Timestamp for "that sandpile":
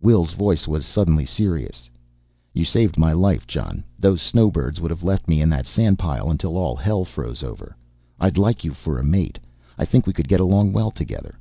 5.48-6.30